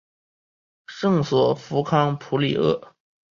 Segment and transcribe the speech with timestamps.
[0.87, 2.95] 圣索弗康普里厄。